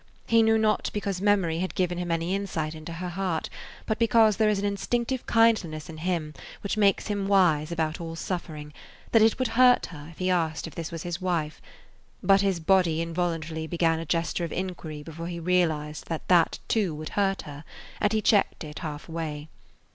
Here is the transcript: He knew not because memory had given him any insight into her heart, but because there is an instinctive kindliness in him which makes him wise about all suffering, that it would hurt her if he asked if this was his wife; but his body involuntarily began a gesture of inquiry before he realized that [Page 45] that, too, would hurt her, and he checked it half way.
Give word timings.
He 0.25 0.41
knew 0.41 0.57
not 0.57 0.89
because 0.93 1.21
memory 1.21 1.59
had 1.59 1.75
given 1.75 1.99
him 1.99 2.09
any 2.09 2.33
insight 2.33 2.73
into 2.73 2.93
her 2.93 3.09
heart, 3.09 3.51
but 3.85 3.99
because 3.99 4.37
there 4.37 4.49
is 4.49 4.57
an 4.57 4.65
instinctive 4.65 5.27
kindliness 5.27 5.89
in 5.89 5.97
him 5.97 6.33
which 6.63 6.75
makes 6.75 7.05
him 7.05 7.27
wise 7.27 7.71
about 7.71 8.01
all 8.01 8.15
suffering, 8.15 8.73
that 9.11 9.21
it 9.21 9.37
would 9.37 9.49
hurt 9.49 9.85
her 9.91 10.07
if 10.09 10.17
he 10.17 10.31
asked 10.31 10.65
if 10.65 10.73
this 10.73 10.91
was 10.91 11.03
his 11.03 11.21
wife; 11.21 11.61
but 12.23 12.41
his 12.41 12.59
body 12.59 12.99
involuntarily 12.99 13.67
began 13.67 13.99
a 13.99 14.05
gesture 14.07 14.43
of 14.43 14.51
inquiry 14.51 15.03
before 15.03 15.27
he 15.27 15.39
realized 15.39 16.07
that 16.07 16.27
[Page 16.27 16.33
45] 16.35 16.51
that, 16.55 16.59
too, 16.67 16.95
would 16.95 17.09
hurt 17.09 17.43
her, 17.43 17.63
and 17.99 18.11
he 18.11 18.23
checked 18.23 18.63
it 18.63 18.79
half 18.79 19.07
way. 19.07 19.49